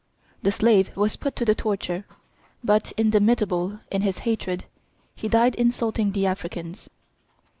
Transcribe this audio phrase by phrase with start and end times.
[0.41, 2.05] The slave was put to the torture;
[2.63, 4.65] but, indomitable in his hatred,
[5.13, 6.89] he died insulting the Africans.